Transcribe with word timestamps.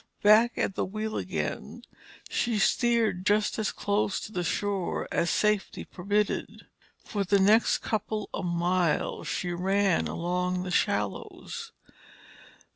Back 0.23 0.53
at 0.57 0.73
the 0.73 0.83
wheel 0.83 1.15
again, 1.15 1.83
she 2.27 2.57
steered 2.57 3.23
just 3.23 3.59
as 3.59 3.71
close 3.71 4.19
to 4.21 4.31
the 4.31 4.43
shore 4.43 5.07
as 5.11 5.29
safety 5.29 5.85
permitted. 5.85 6.65
For 7.05 7.23
the 7.23 7.37
next 7.37 7.83
couple 7.83 8.27
of 8.33 8.45
miles 8.45 9.27
she 9.27 9.51
ran 9.51 10.07
along 10.07 10.63
the 10.63 10.71
shallows. 10.71 11.71